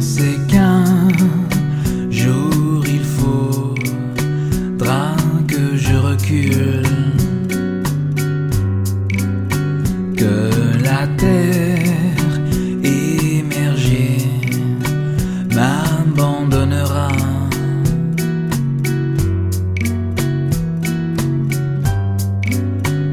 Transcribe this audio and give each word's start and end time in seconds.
sais 0.00 0.38
qu'un 0.48 0.84
jour 2.10 2.84
il 2.86 3.04
faudra 3.18 5.14
que 5.46 5.76
je 5.76 5.94
recule, 5.94 6.82
que 10.16 10.50
la 10.82 11.06
terre 11.16 12.40
émergée 12.82 14.18
m'abandonnera. 15.54 17.08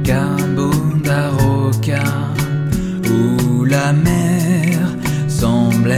Kabundaroka, 0.03 2.03
où 3.09 3.65
la 3.65 3.93
mer 3.93 4.89
semble 5.27 5.93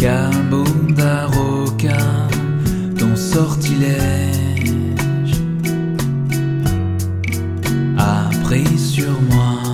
Kabundaroka, 0.00 1.98
ton 2.98 3.14
sortilège 3.14 4.72
a 7.98 8.30
pris 8.44 8.78
sur 8.78 9.20
moi. 9.30 9.69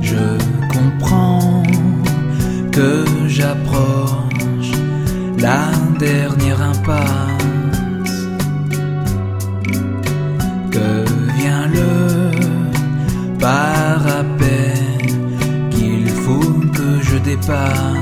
Je 0.00 0.38
comprends 0.72 1.62
que 2.72 3.04
j'approche 3.26 4.72
la 5.38 5.70
dernière 5.98 6.60
impasse. 6.62 8.16
Que 10.70 11.04
vient 11.38 11.66
le 11.68 12.30
parapet 13.38 14.74
qu'il 15.70 16.08
faut 16.08 16.52
que 16.72 17.02
je 17.02 17.18
dépasse. 17.18 17.94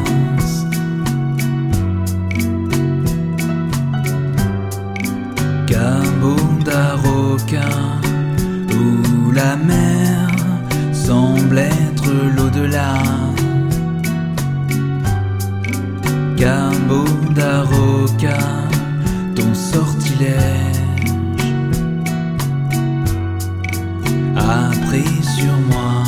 La 9.34 9.56
mer 9.56 10.28
semble 10.92 11.58
être 11.58 12.12
l'au-delà. 12.36 12.94
Kabundaroka, 16.36 18.38
ton 19.34 19.54
sortilège 19.54 20.76
a 24.36 24.70
pris 24.86 25.22
sur 25.22 25.56
moi. 25.70 26.01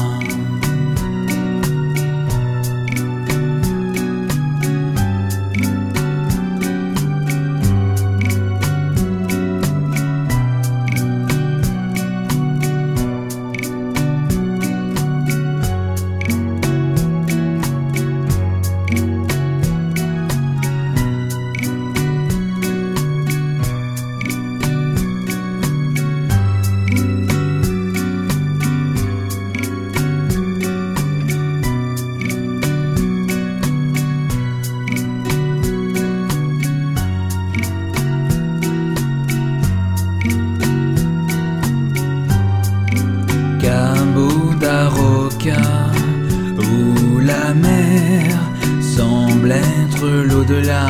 Semble 49.45 49.53
être 49.53 50.07
l'au-delà. 50.29 50.87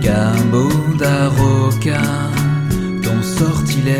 Kabundaroka, 0.00 2.02
ton 3.02 3.20
sortilège 3.22 3.98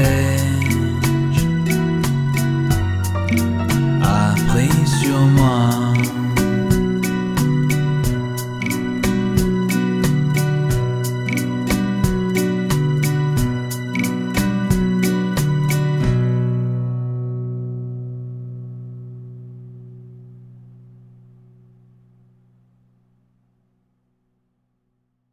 a 4.02 4.34
pris 4.48 4.86
sur 4.86 5.18
moi. 5.36 5.57